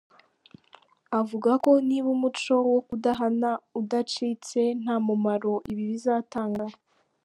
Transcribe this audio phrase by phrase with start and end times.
[1.19, 6.65] Avuga ko niba umuco wo kudahana udacitse, nta mumaro ibi bizatanga.